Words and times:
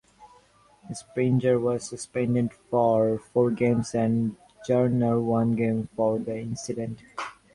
Springer 0.93 1.59
was 1.59 1.87
suspended 1.87 2.53
for 2.71 3.19
four 3.19 3.51
games 3.51 3.93
and 3.93 4.35
Garner 4.67 5.19
one 5.19 5.55
game 5.55 5.89
for 5.95 6.17
the 6.17 6.39
incident. 6.39 7.03